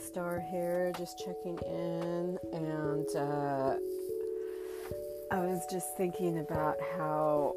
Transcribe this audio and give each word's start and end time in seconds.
Star 0.00 0.40
here, 0.50 0.92
just 0.96 1.18
checking 1.18 1.58
in, 1.66 2.38
and 2.52 3.06
uh, 3.16 3.76
I 5.30 5.38
was 5.40 5.60
just 5.70 5.96
thinking 5.96 6.38
about 6.38 6.76
how 6.96 7.54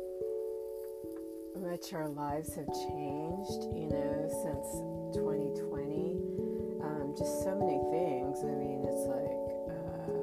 much 1.57 1.93
our 1.93 2.09
lives 2.09 2.53
have 2.55 2.67
changed, 2.67 3.63
you 3.73 3.87
know, 3.87 4.27
since 4.43 4.67
2020. 5.15 6.19
Um, 6.83 7.15
just 7.17 7.43
so 7.43 7.55
many 7.55 7.79
things. 7.89 8.43
I 8.43 8.51
mean, 8.59 8.83
it's 8.91 9.07
like 9.07 9.39
uh, 9.71 10.13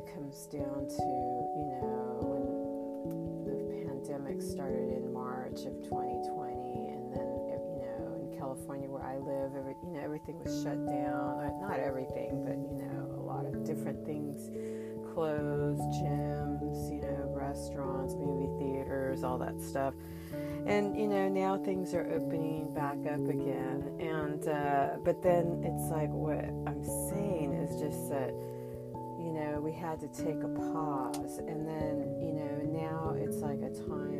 it 0.00 0.06
comes 0.14 0.46
down 0.46 0.88
to, 0.88 1.17
shut 10.48 10.84
down. 10.86 11.60
Not 11.60 11.78
everything, 11.78 12.42
but, 12.44 12.56
you 12.56 12.76
know, 12.82 13.20
a 13.20 13.22
lot 13.22 13.46
of 13.46 13.64
different 13.64 14.04
things 14.04 14.50
closed, 15.18 15.82
gyms, 16.00 16.90
you 16.90 17.00
know, 17.00 17.34
restaurants, 17.34 18.14
movie 18.14 18.48
theaters, 18.58 19.24
all 19.24 19.38
that 19.38 19.60
stuff. 19.60 19.94
And 20.66 20.96
you 20.96 21.08
know 21.08 21.28
now 21.28 21.56
things 21.56 21.94
are 21.94 22.06
opening 22.12 22.72
back 22.74 22.98
up 23.06 23.26
again, 23.28 23.90
and 23.98 24.46
uh, 24.46 24.98
but 25.04 25.22
then 25.22 25.62
it's 25.64 25.90
like 25.90 26.10
what 26.10 26.44
I'm 26.66 26.84
saying 26.84 27.54
is 27.54 27.80
just 27.80 28.10
that 28.10 28.30
you 29.18 29.32
know 29.32 29.60
we 29.60 29.72
had 29.72 29.98
to 30.00 30.08
take 30.08 30.42
a 30.42 30.48
pause, 30.48 31.38
and 31.38 31.66
then 31.66 32.14
you 32.20 32.32
know 32.34 32.60
now 32.78 33.16
it's 33.16 33.38
like 33.38 33.62
a 33.62 33.70
time 33.88 34.17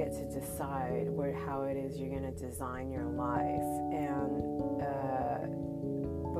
get 0.00 0.12
to 0.14 0.40
decide 0.40 1.10
where 1.10 1.34
how 1.44 1.64
it 1.64 1.76
is 1.76 1.98
you're 1.98 2.08
going 2.08 2.22
to 2.22 2.32
design 2.32 2.90
your 2.90 3.04
life, 3.04 3.70
and 3.92 4.80
uh, 4.80 5.44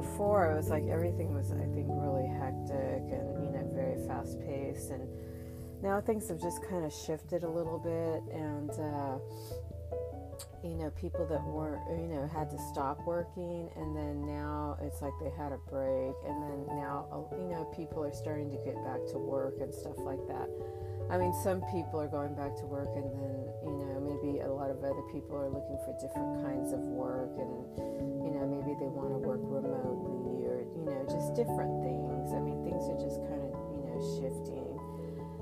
before 0.01 0.51
it 0.51 0.57
was 0.57 0.71
like 0.71 0.87
everything 0.89 1.35
was 1.35 1.53
I 1.53 1.69
think 1.75 1.87
really 1.91 2.27
hectic 2.27 3.05
and 3.13 3.45
you 3.45 3.53
know 3.53 3.69
very 3.75 4.01
fast 4.07 4.41
paced. 4.41 4.89
And 4.91 5.07
now 5.83 6.01
things 6.01 6.29
have 6.29 6.41
just 6.41 6.63
kind 6.71 6.87
of 6.87 6.93
shifted 7.05 7.43
a 7.43 7.49
little 7.49 7.79
bit 7.79 8.23
and 8.35 8.71
uh, 8.71 9.19
you 10.63 10.77
know 10.77 10.91
people 10.91 11.27
that 11.27 11.43
weren't 11.45 11.81
you 11.97 12.07
know 12.07 12.29
had 12.29 12.51
to 12.51 12.59
stop 12.71 13.01
working 13.07 13.69
and 13.77 13.97
then 13.97 14.27
now 14.27 14.77
it's 14.83 15.01
like 15.01 15.13
they 15.21 15.31
had 15.33 15.53
a 15.53 15.61
break 15.73 16.13
and 16.29 16.37
then 16.45 16.59
now 16.77 17.09
you 17.33 17.49
know 17.49 17.65
people 17.77 18.05
are 18.05 18.13
starting 18.13 18.51
to 18.51 18.59
get 18.65 18.77
back 18.85 19.01
to 19.09 19.17
work 19.17 19.57
and 19.61 19.73
stuff 19.73 19.97
like 20.05 20.21
that. 20.29 20.49
I 21.09 21.17
mean 21.17 21.33
some 21.43 21.65
people 21.73 22.01
are 22.01 22.09
going 22.09 22.37
back 22.37 22.55
to 22.61 22.67
work 22.69 22.93
and 22.93 23.09
then 23.09 23.37
you 23.65 23.87
know 23.89 23.99
maybe 24.05 24.41
a 24.41 24.53
lot 24.53 24.69
of 24.69 24.85
other 24.85 25.05
people 25.13 25.35
are 25.37 25.49
looking 25.49 25.81
for 25.89 25.97
different 25.97 26.45
kinds 26.45 26.73
of 26.77 26.81
work 26.81 27.33
and 27.41 28.21
you 28.21 28.31
know 28.37 28.45
maybe 28.45 28.77
they 28.77 28.91
want 28.93 29.17
to 29.17 29.21
work 29.21 29.41
remotely 29.43 30.45
or 30.45 30.69
you 30.77 30.85
know 30.85 31.01
just 31.09 31.33
different 31.33 31.81
things. 31.81 32.37
I 32.37 32.41
mean 32.45 32.61
things 32.69 32.85
are 32.85 33.01
just 33.01 33.25
kind 33.25 33.41
of 33.49 33.53
you 33.73 33.81
know 33.89 33.99
shifting. 34.21 34.71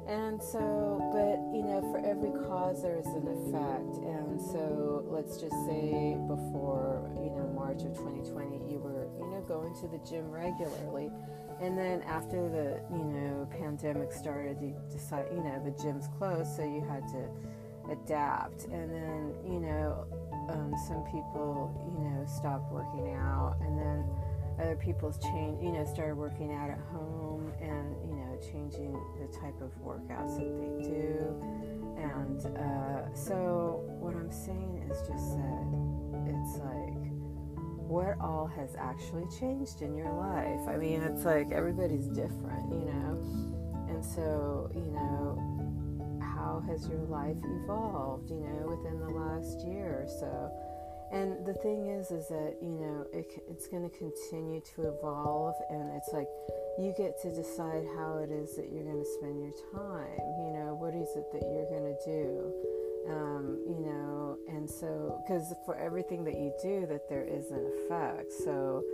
And 0.09 0.43
so, 0.43 1.05
but 1.13 1.37
you 1.55 1.63
know, 1.63 1.85
for 1.93 2.01
every 2.01 2.33
cause 2.49 2.81
there 2.81 2.97
is 2.97 3.07
an 3.13 3.29
effect. 3.29 4.01
And 4.09 4.41
so, 4.41 4.88
let's 5.19 5.37
just 5.37 5.67
say 5.67 6.17
before, 6.29 7.11
you 7.17 7.31
know, 7.31 7.51
March 7.53 7.83
of 7.83 7.93
2020, 7.99 8.71
you 8.71 8.79
were, 8.79 9.09
you 9.19 9.27
know, 9.27 9.41
going 9.49 9.75
to 9.75 9.89
the 9.89 9.99
gym 10.09 10.31
regularly. 10.31 11.11
And 11.61 11.77
then 11.77 12.03
after 12.03 12.49
the, 12.49 12.79
you 12.97 13.03
know, 13.03 13.49
pandemic 13.51 14.13
started, 14.13 14.59
you 14.63 14.77
decide, 14.93 15.27
you 15.35 15.43
know, 15.43 15.61
the 15.65 15.73
gym's 15.83 16.07
closed, 16.19 16.55
so 16.55 16.63
you 16.63 16.87
had 16.89 17.03
to 17.09 17.29
adapt. 17.91 18.67
And 18.67 18.95
then, 18.95 19.35
you 19.45 19.59
know, 19.59 20.07
um, 20.51 20.73
some 20.87 21.03
people, 21.11 21.75
you 21.91 21.99
know, 21.99 22.25
stopped 22.25 22.71
working 22.71 23.13
out. 23.15 23.57
And 23.61 23.77
then 23.77 24.05
other 24.63 24.77
people's 24.77 25.19
change, 25.19 25.61
you 25.61 25.73
know, 25.73 25.85
started 25.85 26.15
working 26.15 26.55
out 26.55 26.71
at 26.71 26.79
home 26.93 27.53
and, 27.61 27.97
you 28.09 28.15
know, 28.15 28.18
changing 28.41 28.93
the 29.21 29.27
type 29.39 29.61
of 29.61 29.71
workouts 29.83 30.37
that 30.39 30.53
they 30.59 30.89
do. 30.89 31.35
And 31.97 32.41
uh, 32.57 33.15
so, 33.15 33.85
what 33.99 34.15
I'm 34.15 34.31
saying 34.31 34.87
is 34.91 34.99
just 35.01 35.37
that 35.37 35.67
it's 36.27 36.59
like 36.59 37.09
what 37.89 38.21
all 38.21 38.47
has 38.47 38.77
actually 38.77 39.25
changed 39.41 39.81
in 39.81 39.97
your 39.97 40.13
life. 40.13 40.61
I 40.69 40.77
mean, 40.77 41.03
it's 41.03 41.25
like 41.25 41.51
everybody's 41.53 42.07
different, 42.07 42.71
you 42.71 42.85
know? 42.85 43.17
And 43.89 44.05
so, 44.05 44.71
you 44.75 44.93
know, 44.93 46.21
how 46.21 46.63
has 46.69 46.87
your 46.87 47.01
life 47.09 47.37
evolved, 47.43 48.31
you 48.31 48.41
know, 48.41 48.77
within 48.77 49.01
the 49.01 49.09
last 49.09 49.67
year? 49.67 49.88
And 51.11 51.47
the 51.47 51.55
thing 51.55 51.87
is, 51.87 52.11
is 52.11 52.29
that, 52.29 52.57
you 52.61 52.77
know, 52.77 53.07
it, 53.13 53.43
it's 53.49 53.67
going 53.67 53.89
to 53.89 53.97
continue 53.97 54.61
to 54.75 54.89
evolve, 54.89 55.55
and 55.71 55.91
it's 55.97 56.13
like 56.13 56.29
you 56.79 56.93
get 56.97 57.21
to 57.23 57.35
decide 57.35 57.89
how 57.97 58.19
it 58.19 58.31
is 58.31 58.57
that 58.57 58.69
you're 58.71 58.85
going 58.85 59.01
to 59.01 59.13
spend 59.17 59.41
your 59.41 59.57
time. 59.73 60.21
You 60.37 60.53
know, 60.53 60.77
what 60.79 60.93
is 60.93 61.09
it 61.17 61.25
that 61.33 61.43
you're 61.49 61.71
going 61.73 61.89
to 61.89 61.99
do? 62.05 62.53
Um, 63.09 63.57
you 63.65 63.81
know, 63.81 64.37
and 64.49 64.69
so, 64.69 65.23
because 65.25 65.55
for 65.65 65.77
everything 65.77 66.25
that 66.25 66.37
you 66.37 66.53
do, 66.61 66.85
that 66.93 67.09
there 67.09 67.25
is 67.25 67.51
an 67.51 67.65
effect. 67.65 68.31
So, 68.45 68.85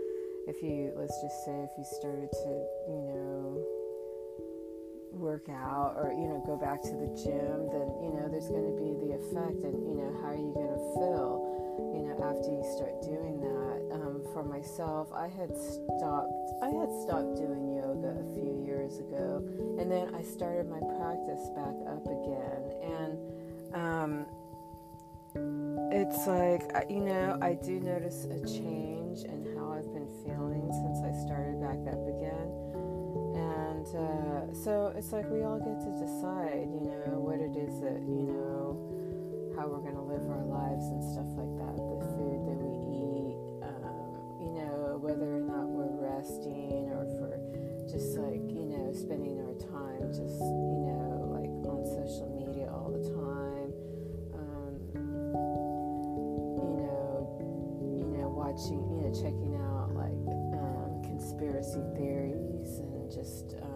if 0.46 0.62
you, 0.62 0.92
let's 0.94 1.20
just 1.20 1.44
say, 1.44 1.66
if 1.66 1.70
you 1.76 1.84
started 1.98 2.30
to, 2.30 2.50
you 2.86 3.02
know, 3.10 3.58
work 5.10 5.48
out 5.48 5.94
or, 5.96 6.12
you 6.12 6.28
know, 6.28 6.42
go 6.46 6.56
back 6.56 6.82
to 6.82 6.94
the 6.94 7.10
gym, 7.18 7.70
then, 7.74 7.90
you 8.02 8.14
know, 8.14 8.28
there's 8.30 8.48
going 8.48 8.70
to 8.70 8.76
be 8.78 8.94
the 9.02 9.14
effect, 9.18 9.66
and, 9.66 9.82
you 9.82 9.94
know, 9.98 10.14
how 10.22 10.30
are 10.30 10.38
you 10.38 10.52
going 10.54 10.70
to 10.70 10.82
feel? 10.94 11.53
You 11.78 12.06
know, 12.06 12.16
after 12.22 12.50
you 12.50 12.64
start 12.76 13.02
doing 13.02 13.40
that. 13.40 13.94
Um, 13.94 14.22
for 14.32 14.42
myself, 14.42 15.12
I 15.12 15.28
had 15.28 15.56
stopped. 15.56 16.32
I 16.62 16.68
had 16.68 16.90
stopped 17.02 17.36
doing 17.36 17.76
yoga 17.76 18.16
a 18.18 18.26
few 18.34 18.62
years 18.66 18.98
ago, 18.98 19.42
and 19.78 19.90
then 19.90 20.14
I 20.14 20.22
started 20.22 20.68
my 20.68 20.80
practice 20.98 21.50
back 21.54 21.76
up 21.86 22.04
again. 22.06 22.62
And 22.82 23.14
um, 23.74 24.26
it's 25.92 26.26
like 26.26 26.90
you 26.90 27.00
know, 27.00 27.38
I 27.40 27.54
do 27.54 27.78
notice 27.80 28.24
a 28.24 28.40
change 28.46 29.22
in 29.24 29.54
how 29.54 29.72
I've 29.72 29.92
been 29.94 30.10
feeling 30.24 30.66
since 30.72 30.98
I 31.06 31.12
started 31.24 31.60
back 31.62 31.78
up 31.86 32.02
again. 32.08 32.50
And 33.34 33.86
uh, 33.94 34.54
so 34.54 34.92
it's 34.96 35.12
like 35.12 35.30
we 35.30 35.42
all 35.42 35.58
get 35.58 35.78
to 35.86 35.90
decide, 35.98 36.66
you 36.70 36.90
know, 36.90 37.18
what 37.22 37.38
it 37.38 37.54
is 37.54 37.80
that 37.80 38.02
you 38.02 38.26
know 38.26 38.78
how 39.56 39.68
we're 39.70 39.82
going 39.86 39.94
to 39.94 40.02
live 40.02 40.26
our 40.30 40.42
lives 40.50 40.90
and 40.90 40.98
stuff 41.14 41.30
like 41.38 41.54
that, 41.62 41.78
the 41.78 41.98
food 42.18 42.42
that 42.42 42.58
we 42.58 42.74
eat, 42.90 43.38
um, 43.62 44.42
you 44.42 44.50
know, 44.50 44.98
whether 44.98 45.30
or 45.30 45.42
not 45.46 45.70
we're 45.70 45.94
resting 45.94 46.90
or 46.90 47.06
for 47.14 47.38
just 47.86 48.18
like, 48.18 48.42
you 48.50 48.66
know, 48.66 48.90
spending 48.90 49.38
our 49.46 49.54
time 49.70 50.10
just, 50.10 50.42
you 50.42 50.82
know, 50.90 51.30
like 51.30 51.50
on 51.70 51.86
social 51.86 52.34
media 52.34 52.66
all 52.66 52.90
the 52.90 53.06
time, 53.14 53.70
um, 54.34 54.74
you 56.58 56.74
know, 56.82 57.30
you 57.94 58.10
know, 58.10 58.26
watching, 58.34 58.82
you 58.90 59.06
know, 59.06 59.12
checking 59.14 59.54
out 59.54 59.94
like 59.94 60.18
um, 60.58 60.98
conspiracy 61.06 61.82
theories 61.94 62.82
and 62.82 63.06
just, 63.06 63.54
um, 63.62 63.73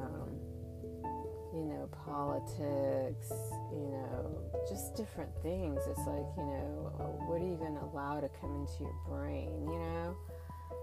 politics, 2.08 3.30
you 3.70 3.88
know, 3.92 4.40
just 4.68 4.96
different 4.96 5.30
things. 5.42 5.80
It's 5.88 6.06
like, 6.06 6.26
you 6.36 6.44
know, 6.44 6.92
what 7.26 7.40
are 7.40 7.46
you 7.46 7.56
going 7.56 7.74
to 7.74 7.84
allow 7.92 8.20
to 8.20 8.28
come 8.40 8.54
into 8.56 8.84
your 8.84 8.96
brain, 9.08 9.52
you 9.68 9.78
know? 9.78 10.16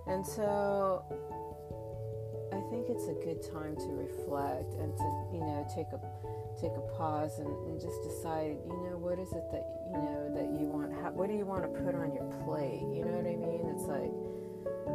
And 0.07 0.25
so 0.25 1.03
I 2.53 2.61
think 2.69 2.87
it's 2.89 3.07
a 3.07 3.17
good 3.25 3.41
time 3.41 3.75
to 3.75 3.89
reflect 3.97 4.73
and 4.77 4.95
to, 4.95 5.07
you 5.33 5.41
know, 5.41 5.65
take 5.73 5.87
a 5.93 5.99
take 6.55 6.71
a 6.77 6.85
pause 6.95 7.39
and, 7.39 7.51
and 7.67 7.81
just 7.81 8.01
decide, 8.03 8.55
you 8.63 8.79
know, 8.87 8.95
what 8.95 9.19
is 9.19 9.31
it 9.33 9.43
that, 9.51 9.65
you 9.91 9.99
know, 9.99 10.31
that 10.31 10.47
you 10.55 10.67
want, 10.71 10.87
what 11.13 11.27
do 11.27 11.35
you 11.35 11.45
want 11.45 11.63
to 11.67 11.71
put 11.83 11.93
on 11.93 12.15
your 12.15 12.27
plate? 12.47 12.79
You 12.95 13.03
know 13.03 13.19
what 13.19 13.27
I 13.27 13.35
mean? 13.35 13.67
It's 13.75 13.87
like, 13.91 14.13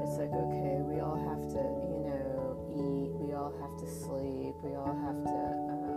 it's 0.00 0.16
like, 0.16 0.32
okay, 0.32 0.80
we 0.80 1.04
all 1.04 1.20
have 1.20 1.44
to, 1.52 1.62
you 1.84 2.00
know, 2.08 2.56
eat, 2.72 3.12
we 3.12 3.36
all 3.36 3.52
have 3.60 3.76
to 3.76 3.86
sleep, 3.92 4.56
we 4.64 4.72
all 4.72 4.96
have 5.04 5.20
to, 5.28 5.40
um, 5.68 5.89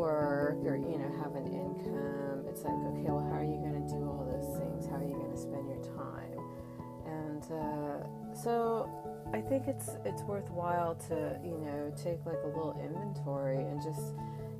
work 0.00 0.56
or 0.64 0.76
you 0.76 0.96
know 0.96 1.10
have 1.22 1.36
an 1.36 1.46
income 1.46 2.40
it's 2.48 2.64
like 2.64 2.80
okay 2.88 3.06
well 3.12 3.20
how 3.28 3.36
are 3.36 3.44
you 3.44 3.60
going 3.60 3.76
to 3.76 3.86
do 3.92 4.00
all 4.08 4.24
those 4.24 4.58
things? 4.58 4.86
How 4.88 4.96
are 4.96 5.04
you 5.04 5.14
going 5.14 5.30
to 5.30 5.38
spend 5.38 5.68
your 5.68 5.82
time? 5.94 6.40
And 7.06 7.44
uh, 7.52 8.06
so 8.34 8.88
i 9.32 9.40
think 9.40 9.68
it's 9.68 9.90
it's 10.04 10.22
worthwhile 10.22 10.94
to 10.94 11.38
you 11.44 11.58
know 11.58 11.92
take 11.94 12.18
like 12.26 12.40
a 12.42 12.46
little 12.46 12.74
inventory 12.82 13.62
and 13.62 13.80
just 13.82 14.14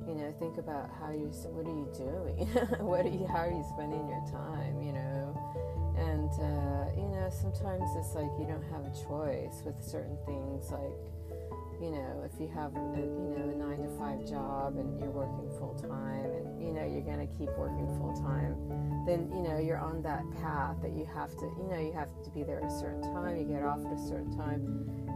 you 0.07 0.15
know 0.15 0.33
think 0.39 0.57
about 0.57 0.89
how 0.99 1.11
you 1.11 1.27
what 1.51 1.65
are 1.67 1.75
you 1.75 1.89
doing? 1.95 2.47
What 2.91 3.05
are 3.05 3.09
you 3.09 3.27
how 3.27 3.43
are 3.47 3.51
you 3.51 3.65
spending 3.75 4.07
your 4.07 4.23
time 4.31 4.81
you 4.81 4.93
know? 4.93 5.35
And 5.97 6.31
uh, 6.31 6.85
you 6.95 7.09
know 7.11 7.27
sometimes 7.29 7.89
it's 7.97 8.15
like 8.15 8.31
you 8.39 8.45
don't 8.45 8.65
have 8.71 8.85
a 8.87 8.93
choice 8.95 9.63
with 9.65 9.81
certain 9.83 10.17
things 10.25 10.71
like 10.71 10.95
you 11.81 11.89
know, 11.89 12.21
if 12.23 12.39
you 12.39 12.47
have 12.53 12.75
a, 12.75 13.01
you 13.01 13.33
know 13.35 13.49
a 13.49 13.55
nine 13.57 13.81
to 13.81 13.89
five 13.97 14.21
job 14.29 14.77
and 14.77 14.99
you're 14.99 15.09
working 15.09 15.49
full 15.57 15.73
time 15.73 16.29
and 16.29 16.61
you 16.61 16.71
know 16.71 16.85
you're 16.85 17.01
going 17.01 17.25
to 17.25 17.33
keep 17.37 17.49
working 17.57 17.87
full 17.97 18.13
time 18.21 18.53
then 19.05 19.29
you 19.33 19.41
know 19.41 19.57
you're 19.57 19.79
on 19.79 20.01
that 20.01 20.23
path 20.41 20.77
that 20.81 20.91
you 20.91 21.05
have 21.05 21.31
to 21.37 21.45
you 21.57 21.67
know 21.69 21.79
you 21.79 21.91
have 21.91 22.09
to 22.23 22.29
be 22.29 22.43
there 22.43 22.61
at 22.61 22.71
a 22.71 22.79
certain 22.79 23.01
time 23.13 23.35
you 23.35 23.43
get 23.43 23.63
off 23.63 23.79
at 23.85 23.93
a 23.93 24.07
certain 24.07 24.31
time 24.37 24.61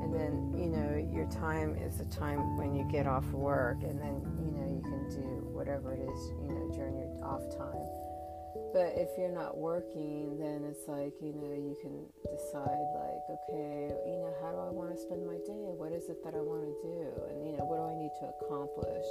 and 0.01 0.13
then 0.13 0.53
you 0.57 0.67
know 0.67 0.97
your 1.13 1.29
time 1.29 1.75
is 1.77 1.97
the 1.97 2.05
time 2.05 2.57
when 2.57 2.75
you 2.75 2.83
get 2.91 3.05
off 3.05 3.25
work 3.31 3.77
and 3.83 3.99
then 3.99 4.21
you 4.41 4.51
know 4.51 4.65
you 4.65 4.81
can 4.81 5.09
do 5.09 5.45
whatever 5.53 5.93
it 5.93 6.01
is 6.01 6.31
you 6.41 6.49
know 6.49 6.71
during 6.73 6.97
your 6.97 7.13
off 7.23 7.45
time 7.55 7.85
but 8.75 8.91
if 8.95 9.09
you're 9.17 9.31
not 9.31 9.57
working, 9.57 10.37
then 10.39 10.63
it's 10.67 10.87
like, 10.87 11.15
you 11.23 11.31
know, 11.31 11.55
you 11.55 11.75
can 11.79 11.95
decide, 12.27 12.83
like, 12.95 13.23
okay, 13.31 13.91
you 14.07 14.19
know, 14.19 14.31
how 14.43 14.51
do 14.51 14.59
I 14.59 14.71
want 14.71 14.91
to 14.91 14.99
spend 14.99 15.23
my 15.27 15.39
day? 15.47 15.71
What 15.75 15.91
is 15.91 16.07
it 16.07 16.23
that 16.23 16.35
I 16.35 16.43
want 16.43 16.67
to 16.67 16.75
do? 16.83 17.07
And, 17.31 17.47
you 17.47 17.55
know, 17.55 17.63
what 17.67 17.79
do 17.79 17.85
I 17.87 17.95
need 17.95 18.11
to 18.19 18.25
accomplish? 18.35 19.07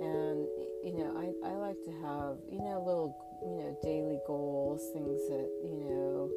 And, 0.00 0.48
you 0.84 1.00
know, 1.00 1.16
I, 1.16 1.32
I 1.48 1.52
like 1.56 1.80
to 1.88 1.92
have, 2.04 2.40
you 2.48 2.60
know, 2.60 2.80
little, 2.84 3.16
you 3.40 3.56
know, 3.56 3.72
daily 3.80 4.20
goals, 4.26 4.84
things 4.92 5.20
that, 5.28 5.48
you 5.64 5.80
know, 5.80 6.28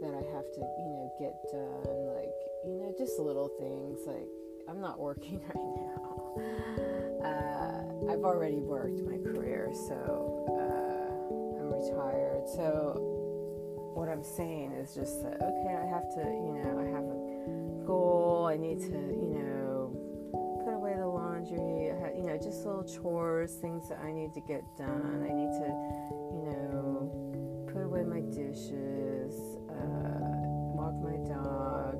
that 0.00 0.16
I 0.16 0.24
have 0.32 0.48
to, 0.48 0.60
you 0.60 0.88
know, 0.92 1.12
get 1.20 1.36
done. 1.52 2.16
Like, 2.16 2.36
you 2.64 2.76
know, 2.80 2.92
just 2.96 3.20
little 3.20 3.52
things. 3.60 4.00
Like, 4.04 4.28
I'm 4.68 4.80
not 4.80 5.00
working 5.00 5.40
right 5.48 5.72
now. 5.76 6.00
Uh, 7.20 8.12
I've 8.12 8.24
already 8.24 8.60
worked 8.60 9.00
my 9.04 9.18
career, 9.18 9.70
so. 9.88 10.61
Retired. 11.72 12.44
So 12.54 13.00
what 13.94 14.08
I'm 14.08 14.22
saying 14.22 14.72
is 14.72 14.94
just 14.94 15.22
that 15.22 15.40
okay, 15.40 15.74
I 15.76 15.86
have 15.88 16.08
to, 16.14 16.20
you 16.20 16.52
know, 16.60 16.78
I 16.78 16.86
have 16.92 17.04
a 17.04 17.86
goal. 17.86 18.46
I 18.50 18.56
need 18.56 18.80
to, 18.80 18.92
you 18.92 19.32
know, 19.40 19.92
put 20.64 20.74
away 20.74 20.94
the 20.96 21.06
laundry. 21.06 21.88
Have, 22.00 22.14
you 22.16 22.24
know, 22.24 22.36
just 22.36 22.64
little 22.66 22.84
chores, 22.84 23.56
things 23.56 23.88
that 23.88 23.98
I 24.04 24.12
need 24.12 24.32
to 24.34 24.40
get 24.40 24.62
done. 24.76 25.24
I 25.24 25.32
need 25.32 25.52
to, 25.60 25.68
you 26.36 26.42
know, 26.44 27.66
put 27.72 27.82
away 27.82 28.04
my 28.04 28.20
dishes, 28.20 29.34
uh, 29.72 30.20
walk 30.76 30.94
my 31.00 31.16
dog. 31.24 31.96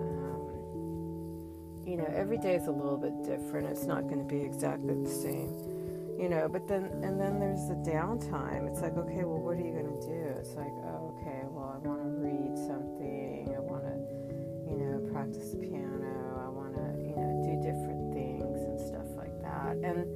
Um, 0.00 0.40
you 1.86 1.96
know, 1.96 2.08
every 2.14 2.38
day 2.38 2.54
is 2.54 2.66
a 2.66 2.72
little 2.72 2.96
bit 2.96 3.22
different. 3.24 3.68
It's 3.68 3.84
not 3.84 4.08
going 4.08 4.18
to 4.18 4.24
be 4.24 4.40
exactly 4.40 4.94
the 4.94 5.10
same 5.10 5.75
you 6.18 6.28
know 6.28 6.48
but 6.48 6.66
then 6.66 6.84
and 7.02 7.20
then 7.20 7.38
there's 7.38 7.68
the 7.68 7.74
downtime. 7.74 8.68
It's 8.70 8.80
like 8.80 8.96
okay 8.96 9.24
well 9.24 9.40
what 9.40 9.56
are 9.56 9.64
you 9.64 9.72
going 9.72 10.00
to 10.00 10.06
do? 10.06 10.22
It's 10.40 10.54
like 10.54 10.72
oh, 10.88 11.14
okay 11.20 11.42
well 11.50 11.74
i 11.74 11.78
want 11.86 12.02
to 12.02 12.08
read 12.08 12.56
something. 12.56 13.52
I 13.56 13.60
want 13.60 13.84
to 13.84 13.96
you 14.70 14.76
know 14.78 15.12
practice 15.12 15.50
the 15.50 15.58
piano. 15.58 16.40
I 16.44 16.48
want 16.48 16.74
to 16.74 16.86
you 17.04 17.14
know 17.16 17.30
do 17.44 17.52
different 17.60 18.12
things 18.12 18.60
and 18.62 18.80
stuff 18.80 19.08
like 19.16 19.34
that. 19.42 19.76
And 19.82 20.06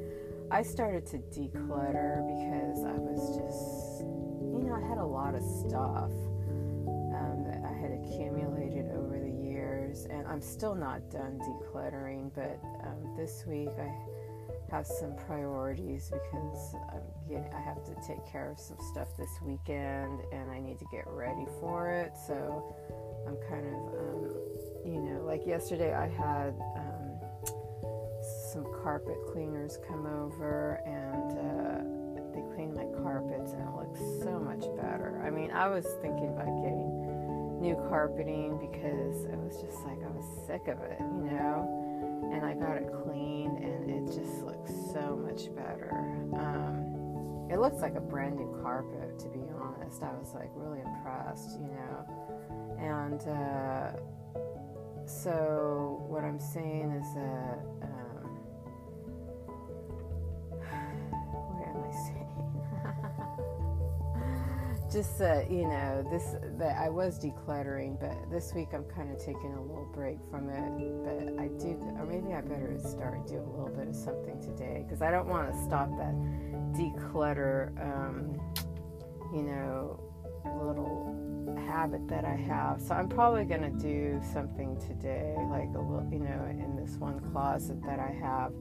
i 0.52 0.62
started 0.62 1.06
to 1.06 1.18
declutter 1.30 2.26
because 2.26 2.82
i 2.82 2.96
was 2.98 3.22
just 3.38 4.02
you 4.02 4.64
know 4.66 4.74
i 4.74 4.88
had 4.88 4.98
a 4.98 5.04
lot 5.04 5.34
of 5.34 5.42
stuff 5.42 6.10
um, 7.14 7.44
that 7.46 7.62
i 7.64 7.72
had 7.72 7.92
accumulated 7.92 8.90
over 8.96 9.18
the 9.18 9.30
years. 9.30 10.06
And 10.10 10.26
i'm 10.26 10.40
still 10.40 10.74
not 10.74 11.08
done 11.10 11.38
decluttering 11.38 12.32
but 12.34 12.58
um, 12.84 13.14
this 13.16 13.44
week 13.46 13.70
i 13.78 13.92
have 14.70 14.86
some 14.86 15.14
priorities 15.26 16.10
because 16.10 16.74
getting, 17.28 17.44
I 17.54 17.60
have 17.60 17.84
to 17.84 17.94
take 18.06 18.24
care 18.30 18.50
of 18.50 18.58
some 18.58 18.78
stuff 18.92 19.08
this 19.18 19.30
weekend 19.42 20.20
and 20.32 20.50
I 20.50 20.60
need 20.60 20.78
to 20.78 20.86
get 20.92 21.04
ready 21.06 21.46
for 21.60 21.90
it. 21.90 22.12
So 22.26 22.74
I'm 23.26 23.36
kind 23.48 23.66
of, 23.66 23.74
um, 23.98 24.30
you 24.84 25.00
know, 25.00 25.22
like 25.24 25.46
yesterday 25.46 25.92
I 25.92 26.08
had 26.08 26.54
um, 26.76 27.18
some 28.52 28.64
carpet 28.82 29.16
cleaners 29.32 29.78
come 29.88 30.06
over 30.06 30.80
and 30.86 31.32
uh, 31.32 32.32
they 32.34 32.54
cleaned 32.54 32.74
my 32.74 32.86
carpets 33.02 33.52
and 33.52 33.62
it 33.62 33.74
looks 33.74 34.00
so 34.22 34.38
much 34.38 34.64
better. 34.76 35.22
I 35.24 35.30
mean, 35.30 35.50
I 35.50 35.68
was 35.68 35.86
thinking 36.00 36.28
about 36.28 36.62
getting 36.62 37.60
new 37.60 37.74
carpeting 37.88 38.56
because 38.58 39.24
it 39.24 39.36
was 39.36 39.60
just 39.60 39.84
like 39.84 39.98
I 40.02 40.10
was 40.10 40.46
sick 40.46 40.68
of 40.68 40.80
it, 40.80 40.98
you 41.00 41.30
know 41.30 41.79
and 42.22 42.44
I 42.44 42.54
got 42.54 42.76
it 42.76 42.90
cleaned, 43.04 43.58
and 43.58 43.90
it 43.90 44.06
just 44.06 44.42
looks 44.42 44.72
so 44.92 45.16
much 45.16 45.54
better. 45.54 45.90
Um, 46.34 47.48
it 47.50 47.58
looks 47.58 47.82
like 47.82 47.96
a 47.96 48.00
brand 48.00 48.36
new 48.36 48.58
carpet, 48.62 49.18
to 49.20 49.28
be 49.28 49.40
honest. 49.60 50.02
I 50.02 50.12
was 50.12 50.34
like 50.34 50.50
really 50.54 50.80
impressed, 50.80 51.58
you 51.60 51.68
know. 51.68 52.06
And 52.78 53.20
uh, 53.28 53.92
so, 55.06 56.04
what 56.08 56.24
I'm 56.24 56.38
saying 56.38 56.92
is 56.92 57.14
that 57.14 57.58
just 64.90 65.18
that 65.18 65.50
you 65.50 65.68
know 65.68 66.04
this 66.10 66.34
that 66.58 66.76
I 66.76 66.88
was 66.88 67.18
decluttering, 67.18 68.00
but 68.00 68.30
this 68.30 68.52
week 68.54 68.68
I'm 68.72 68.84
kind 68.84 69.10
of 69.12 69.18
taking 69.18 69.54
a 69.54 69.62
little 69.62 69.88
break 69.92 70.18
from 70.30 70.48
it. 70.48 71.04
But 71.04 71.40
I 71.40 71.48
do, 71.48 71.78
or 71.98 72.06
maybe 72.06 72.34
I 72.34 72.40
better 72.40 72.76
start 72.78 73.26
doing 73.28 73.44
a 73.44 73.50
little 73.50 73.74
bit 73.74 73.88
of 73.88 73.94
something 73.94 74.40
today 74.40 74.84
because 74.84 75.00
I 75.00 75.10
don't 75.10 75.28
want 75.28 75.52
to 75.52 75.64
stop 75.64 75.90
that 75.98 76.14
declutter, 76.74 77.70
um, 77.80 78.40
you 79.32 79.42
know, 79.42 80.00
little 80.44 81.54
habit 81.68 82.08
that 82.08 82.24
I 82.24 82.34
have. 82.34 82.80
So 82.80 82.94
I'm 82.94 83.08
probably 83.08 83.44
going 83.44 83.62
to 83.62 83.82
do 83.82 84.20
something 84.32 84.76
today, 84.80 85.36
like 85.50 85.68
a 85.74 85.80
little, 85.80 86.06
you 86.10 86.18
know, 86.18 86.46
in 86.50 86.76
this 86.76 86.96
one 86.96 87.20
closet 87.32 87.80
that 87.84 88.00
I 88.00 88.12
have. 88.20 88.52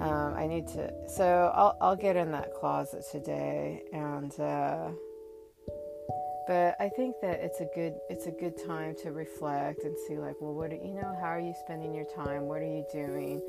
Um, 0.00 0.34
I 0.34 0.46
need 0.46 0.66
to, 0.68 0.92
so 1.08 1.52
I'll, 1.54 1.76
I'll 1.80 1.96
get 1.96 2.16
in 2.16 2.30
that 2.32 2.54
closet 2.54 3.04
today 3.10 3.82
and. 3.92 4.38
Uh, 4.38 4.90
but 6.46 6.76
I 6.78 6.88
think 6.88 7.16
that 7.22 7.40
it's 7.40 7.60
a 7.60 7.68
good 7.74 7.94
it's 8.10 8.26
a 8.26 8.30
good 8.30 8.54
time 8.66 8.94
to 9.02 9.12
reflect 9.12 9.84
and 9.84 9.96
see 10.06 10.18
like 10.18 10.36
well 10.40 10.54
what 10.54 10.70
you 10.72 10.94
know 10.94 11.16
how 11.20 11.28
are 11.28 11.40
you 11.40 11.54
spending 11.64 11.94
your 11.94 12.04
time? 12.04 12.42
What 12.42 12.60
are 12.60 12.66
you 12.66 12.84
doing? 12.92 13.40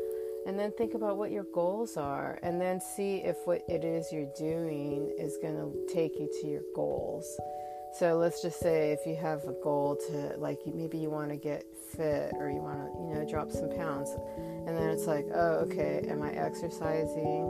And 0.45 0.59
then 0.59 0.71
think 0.77 0.93
about 0.93 1.17
what 1.17 1.31
your 1.31 1.45
goals 1.53 1.97
are 1.97 2.39
and 2.43 2.61
then 2.61 2.79
see 2.79 3.17
if 3.17 3.35
what 3.45 3.63
it 3.67 3.83
is 3.83 4.11
you're 4.11 4.31
doing 4.37 5.11
is 5.17 5.37
going 5.41 5.55
to 5.55 5.93
take 5.93 6.19
you 6.19 6.29
to 6.41 6.47
your 6.47 6.61
goals. 6.75 7.25
So 7.97 8.17
let's 8.17 8.41
just 8.41 8.59
say 8.59 8.91
if 8.91 9.07
you 9.07 9.15
have 9.15 9.43
a 9.45 9.55
goal 9.63 9.97
to 10.09 10.37
like 10.37 10.59
maybe 10.65 10.97
you 10.97 11.09
want 11.09 11.29
to 11.29 11.37
get 11.37 11.65
fit 11.95 12.31
or 12.37 12.49
you 12.49 12.59
want 12.59 12.77
to 12.77 12.99
you 13.01 13.15
know 13.15 13.29
drop 13.29 13.51
some 13.51 13.69
pounds. 13.69 14.15
And 14.67 14.77
then 14.77 14.89
it's 14.89 15.07
like 15.07 15.25
oh 15.33 15.65
okay 15.65 16.05
am 16.07 16.21
i 16.21 16.31
exercising? 16.31 17.43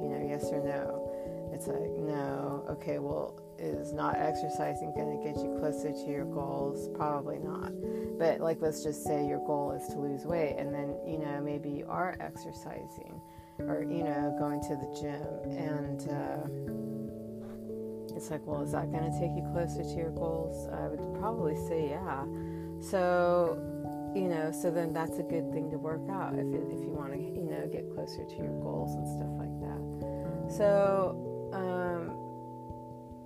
You 0.00 0.08
know 0.08 0.26
yes 0.26 0.44
or 0.50 0.64
no 0.64 0.99
it's 1.60 1.68
like 1.68 1.90
no 1.98 2.64
okay 2.70 2.98
well 2.98 3.38
is 3.58 3.92
not 3.92 4.16
exercising 4.16 4.90
going 4.96 5.18
to 5.18 5.22
get 5.22 5.36
you 5.36 5.54
closer 5.58 5.92
to 5.92 6.10
your 6.10 6.24
goals? 6.24 6.88
Probably 6.96 7.38
not. 7.38 7.70
But, 8.18 8.40
like, 8.40 8.62
let's 8.62 8.82
just 8.82 9.04
say 9.04 9.26
your 9.26 9.44
goal 9.46 9.72
is 9.72 9.86
to 9.92 9.98
lose 9.98 10.24
weight, 10.24 10.56
and 10.56 10.72
then, 10.74 10.96
you 11.06 11.18
know, 11.18 11.42
maybe 11.42 11.68
you 11.68 11.84
are 11.86 12.16
exercising 12.20 13.20
or, 13.58 13.82
you 13.82 14.02
know, 14.02 14.34
going 14.38 14.62
to 14.62 14.76
the 14.76 14.88
gym. 14.98 15.26
And 15.58 16.08
uh, 16.08 16.46
it's 18.16 18.30
like, 18.30 18.46
well, 18.46 18.62
is 18.62 18.72
that 18.72 18.90
going 18.90 19.04
to 19.04 19.18
take 19.20 19.36
you 19.36 19.46
closer 19.52 19.82
to 19.82 19.94
your 19.94 20.12
goals? 20.12 20.66
I 20.72 20.88
would 20.88 21.20
probably 21.20 21.56
say, 21.68 21.90
yeah. 21.90 22.24
So, 22.80 23.60
you 24.14 24.28
know, 24.28 24.50
so 24.52 24.70
then 24.70 24.94
that's 24.94 25.18
a 25.18 25.22
good 25.22 25.52
thing 25.52 25.68
to 25.68 25.76
work 25.76 26.08
out 26.10 26.32
if, 26.32 26.46
it, 26.46 26.62
if 26.72 26.80
you 26.80 26.94
want 26.96 27.12
to, 27.12 27.18
you 27.20 27.44
know, 27.44 27.68
get 27.70 27.92
closer 27.94 28.24
to 28.24 28.36
your 28.36 28.58
goals 28.62 28.96
and 28.96 29.06
stuff 29.06 29.36
like 29.36 29.52
that. 29.60 30.56
So, 30.56 31.29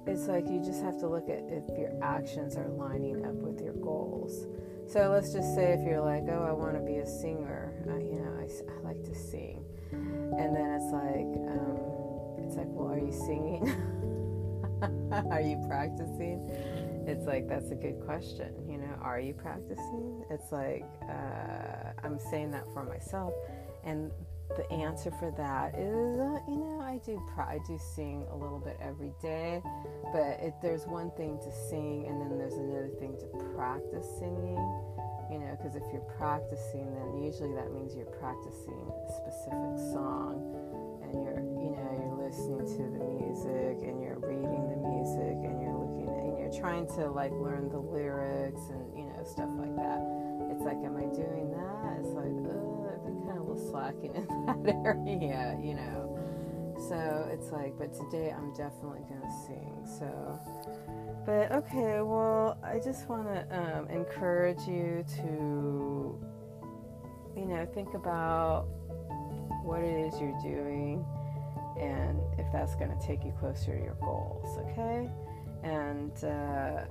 it's 0.06 0.28
like 0.28 0.48
you 0.48 0.60
just 0.60 0.82
have 0.82 0.98
to 0.98 1.08
look 1.08 1.28
at 1.28 1.42
if 1.48 1.66
your 1.76 1.92
actions 2.02 2.56
are 2.56 2.68
lining 2.68 3.24
up 3.24 3.34
with 3.34 3.60
your 3.60 3.74
goals. 3.74 4.46
So 4.86 5.10
let's 5.10 5.32
just 5.32 5.54
say 5.54 5.72
if 5.72 5.80
you're 5.86 6.00
like, 6.00 6.24
oh, 6.28 6.46
I 6.48 6.52
want 6.52 6.74
to 6.74 6.80
be 6.80 6.96
a 6.96 7.06
singer, 7.06 7.72
uh, 7.88 7.96
you 7.96 8.20
know, 8.20 8.32
I, 8.38 8.44
I, 8.44 8.80
like 8.84 9.02
to 9.04 9.14
sing, 9.14 9.64
and 9.92 10.54
then 10.54 10.70
it's 10.70 10.92
like, 10.92 11.34
um, 11.50 12.44
it's 12.44 12.56
like, 12.56 12.68
well, 12.68 12.92
are 12.92 12.98
you 12.98 13.12
singing? 13.12 13.64
are 15.30 15.40
you 15.40 15.62
practicing? 15.66 16.48
It's 17.06 17.26
like 17.26 17.48
that's 17.48 17.70
a 17.70 17.74
good 17.74 18.00
question. 18.04 18.52
You 18.68 18.78
know, 18.78 18.94
are 19.00 19.20
you 19.20 19.32
practicing? 19.34 20.24
It's 20.30 20.52
like 20.52 20.84
uh, 21.08 21.92
I'm 22.02 22.18
saying 22.18 22.50
that 22.52 22.66
for 22.72 22.84
myself, 22.84 23.32
and 23.84 24.10
the 24.56 24.70
answer 24.70 25.10
for 25.10 25.32
that 25.36 25.74
is, 25.74 26.20
uh, 26.20 26.38
you 26.46 26.58
know, 26.60 26.80
I 26.80 27.00
do 27.04 27.20
I 27.36 27.58
do 27.66 27.78
sing 27.78 28.26
a 28.30 28.36
little 28.36 28.60
bit 28.60 28.76
every 28.80 29.12
day, 29.20 29.62
but 30.12 30.38
it, 30.38 30.54
there's 30.62 30.86
one 30.86 31.10
thing 31.16 31.38
to 31.42 31.50
sing, 31.68 32.06
and 32.06 32.20
then 32.20 32.38
there's 32.38 32.54
another 32.54 32.90
thing 33.00 33.16
to 33.18 33.26
practice 33.56 34.06
singing. 34.18 34.60
You 35.32 35.40
know, 35.40 35.56
because 35.56 35.74
if 35.74 35.82
you're 35.90 36.06
practicing, 36.20 36.84
then 36.94 37.24
usually 37.24 37.54
that 37.56 37.72
means 37.72 37.96
you're 37.96 38.12
practicing 38.20 38.84
a 38.92 39.08
specific 39.18 39.74
song, 39.90 40.36
and 41.02 41.16
you're, 41.24 41.40
you 41.58 41.72
know, 41.74 41.90
you're 41.96 42.18
listening 42.20 42.62
to 42.76 42.84
the 42.92 43.02
music, 43.18 43.82
and 43.82 43.98
you're 44.04 44.20
reading 44.20 44.68
the 44.68 44.78
music, 44.84 45.40
and 45.42 45.58
you're 45.64 45.74
looking, 45.74 46.12
and 46.12 46.38
you're 46.38 46.52
trying 46.52 46.86
to 47.00 47.10
like 47.10 47.32
learn 47.32 47.72
the 47.72 47.80
lyrics, 47.80 48.68
and 48.68 48.84
you 48.94 49.08
know, 49.08 49.18
stuff 49.24 49.50
like 49.56 49.74
that. 49.74 49.98
It's 50.52 50.62
like, 50.62 50.78
am 50.84 50.94
I 51.00 51.08
doing 51.10 51.50
that? 51.56 52.04
It's 52.04 52.12
like, 52.14 52.36
ugh 53.54 53.72
lacking 53.72 54.14
in 54.14 54.26
that 54.64 54.74
area, 54.84 55.58
you 55.62 55.74
know. 55.74 56.18
So 56.88 57.28
it's 57.30 57.50
like, 57.50 57.78
but 57.78 57.94
today 57.94 58.32
I'm 58.36 58.52
definitely 58.54 59.00
gonna 59.08 59.32
sing. 59.46 59.86
So, 59.98 60.40
but 61.24 61.52
okay, 61.52 62.00
well, 62.02 62.58
I 62.62 62.78
just 62.78 63.08
want 63.08 63.26
to 63.26 63.46
um, 63.56 63.88
encourage 63.88 64.60
you 64.66 65.04
to, 65.16 66.20
you 67.36 67.46
know, 67.46 67.66
think 67.72 67.94
about 67.94 68.66
what 69.62 69.80
it 69.80 70.06
is 70.06 70.20
you're 70.20 70.38
doing 70.42 71.04
and 71.80 72.20
if 72.38 72.46
that's 72.52 72.74
to 72.76 73.06
take 73.06 73.24
you 73.24 73.32
closer 73.38 73.76
to 73.76 73.82
your 73.82 73.96
goals, 74.00 74.58
okay? 74.58 75.10
And 75.62 76.12
uh, 76.22 76.84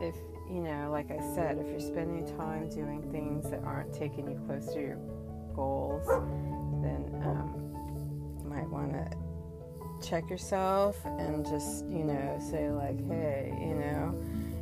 if, 0.00 0.16
you 0.50 0.60
know, 0.60 0.90
like 0.90 1.10
I 1.10 1.18
said, 1.34 1.58
if 1.58 1.68
you're 1.68 1.80
spending 1.80 2.26
time 2.36 2.68
doing 2.68 3.02
things 3.10 3.48
that 3.50 3.62
aren't 3.62 3.92
taking 3.94 4.28
you 4.28 4.38
closer 4.46 4.72
to 4.74 4.80
your 4.80 4.98
goals, 5.56 6.06
then 6.82 7.10
um, 7.24 7.50
you 8.42 8.48
might 8.48 8.68
want 8.68 8.92
to 8.92 10.06
check 10.06 10.30
yourself 10.30 11.04
and 11.04 11.44
just, 11.44 11.86
you 11.86 12.04
know, 12.04 12.38
say, 12.38 12.70
like, 12.70 13.04
hey, 13.08 13.56
you 13.60 13.74
know. 13.74 14.14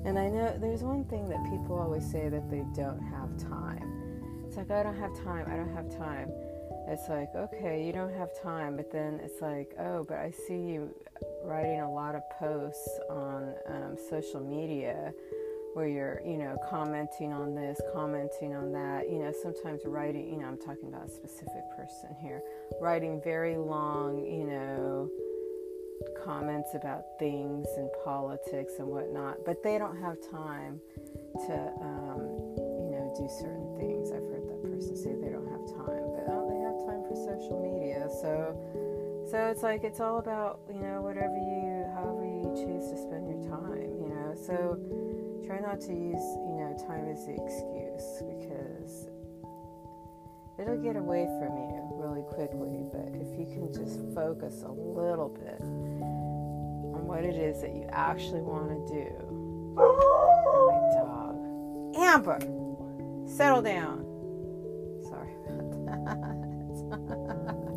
And 0.07 0.19
I 0.19 0.29
know 0.29 0.57
there's 0.59 0.83
one 0.83 1.05
thing 1.05 1.29
that 1.29 1.43
people 1.51 1.79
always 1.79 2.09
say 2.09 2.29
that 2.29 2.49
they 2.51 2.65
don't 2.75 3.01
have 3.01 3.37
time. 3.37 4.43
It's 4.47 4.57
like, 4.57 4.71
I 4.71 4.83
don't 4.83 4.97
have 4.97 5.15
time, 5.25 5.47
I 5.51 5.57
don't 5.57 5.75
have 5.75 5.91
time 5.99 6.31
it's 6.87 7.09
like, 7.09 7.35
okay, 7.35 7.85
you 7.85 7.93
don't 7.93 8.13
have 8.13 8.39
time, 8.43 8.77
but 8.77 8.93
then 8.93 9.19
it's 9.23 9.41
like, 9.41 9.75
oh, 9.79 10.05
but 10.07 10.19
I 10.19 10.31
see 10.31 10.55
you 10.55 10.95
writing 11.43 11.81
a 11.81 11.91
lot 11.91 12.15
of 12.15 12.23
posts 12.39 12.89
on 13.09 13.55
um, 13.67 13.97
social 14.11 14.41
media 14.41 15.13
where 15.75 15.89
you're, 15.89 16.23
you 16.25 16.39
know, 16.39 16.57
commenting 16.71 17.33
on 17.33 17.55
this, 17.55 17.81
commenting 17.93 18.55
on 18.55 18.73
that, 18.73 19.11
you 19.11 19.19
know, 19.19 19.33
sometimes 19.43 19.83
writing, 19.85 20.33
you 20.33 20.39
know, 20.39 20.47
I'm 20.47 20.59
talking 20.59 20.89
about 20.89 21.07
a 21.07 21.11
specific 21.11 21.63
person 21.77 22.15
here, 22.23 22.43
writing 22.81 23.21
very 23.23 23.57
long, 23.57 24.25
you 24.25 24.45
know, 24.45 25.11
comments 26.25 26.71
about 26.75 27.19
things 27.19 27.67
and 27.77 27.91
politics 28.05 28.75
and 28.79 28.87
whatnot, 28.87 29.45
but 29.45 29.63
they 29.63 29.77
don't 29.77 30.01
have 30.01 30.17
time 30.31 30.81
to, 31.47 31.55
um, 31.83 32.23
you 32.79 32.95
know, 32.95 33.13
do 33.19 33.27
certain 33.29 33.75
things. 33.77 34.11
I've 34.15 34.23
heard 34.31 34.47
that 34.47 34.63
person 34.63 34.97
say 34.97 35.15
they 35.19 35.31
don't 35.31 35.51
have 35.51 35.67
time, 35.75 36.07
but 36.15 36.31
oh, 36.31 36.47
they 36.47 36.61
have 36.63 36.79
time 36.87 37.03
for 37.03 37.19
social 37.19 37.59
media. 37.59 38.07
So, 38.23 38.55
so 39.31 39.51
it's 39.51 39.63
like 39.63 39.83
it's 39.83 39.99
all 39.99 40.19
about 40.19 40.61
you 40.69 40.81
know 40.81 41.03
whatever 41.03 41.35
you, 41.35 41.87
however 41.95 42.23
you 42.23 42.47
choose 42.55 42.91
to 42.91 42.97
spend 42.97 43.27
your 43.27 43.43
time. 43.51 43.91
You 43.99 44.09
know, 44.15 44.35
so 44.39 44.79
try 45.47 45.59
not 45.61 45.81
to 45.81 45.93
use 45.93 46.25
you 46.47 46.57
know 46.57 46.77
time 46.87 47.09
as 47.09 47.27
the 47.27 47.33
excuse 47.33 48.23
because 48.23 49.09
it'll 50.59 50.81
get 50.83 50.97
away 50.97 51.27
from 51.39 51.57
you 51.57 51.83
really 51.93 52.23
quickly. 52.23 52.85
But 52.93 53.15
if 53.15 53.39
you 53.39 53.47
can 53.47 53.73
just 53.73 54.01
focus 54.15 54.63
a 54.63 54.73
little 54.73 55.29
bit 55.29 55.61
on 55.61 57.07
what 57.07 57.25
it 57.25 57.37
is 57.37 57.61
that 57.61 57.75
you 57.75 57.87
actually 57.91 58.43
want 58.43 58.69
to 58.69 58.95
do. 58.95 59.11
My 59.75 60.81
dog, 60.95 61.37
Amber, 61.97 62.39
settle 63.27 63.63
down. 63.63 64.05
Sorry. 65.09 65.31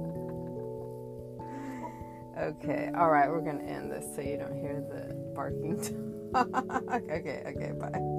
Okay, 2.37 2.91
all 2.95 3.09
right, 3.09 3.27
we're 3.27 3.41
gonna 3.41 3.63
end 3.63 3.91
this 3.91 4.05
so 4.15 4.21
you 4.21 4.37
don't 4.37 4.55
hear 4.55 4.79
the 4.79 5.15
barking. 5.33 5.79
okay, 7.09 7.41
okay, 7.47 7.71
bye. 7.79 8.16